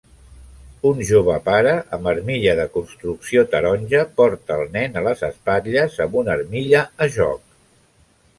Un 0.91 1.01
jove 1.09 1.35
pare 1.49 1.73
amb 1.97 2.09
armilla 2.11 2.55
de 2.59 2.65
construcció 2.77 3.43
taronja 3.51 4.01
porta 4.23 4.57
el 4.63 4.73
nen 4.79 4.99
a 4.99 5.05
les 5.09 5.23
espatlles 5.29 6.01
amb 6.09 6.19
una 6.25 6.35
armilla 6.39 6.83
a 7.07 7.11
joc. 7.21 7.47